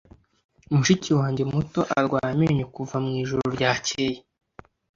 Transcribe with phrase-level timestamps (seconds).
[0.75, 4.17] Mushiki wanjye muto arwaye amenyo kuva mwijoro ryakeye